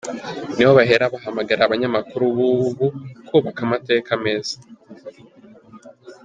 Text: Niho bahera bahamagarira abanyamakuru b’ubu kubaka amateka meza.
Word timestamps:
Niho 0.55 0.71
bahera 0.77 1.11
bahamagarira 1.13 1.63
abanyamakuru 1.65 2.25
b’ubu 2.35 2.85
kubaka 3.27 3.59
amateka 3.65 4.11
meza. 4.23 4.55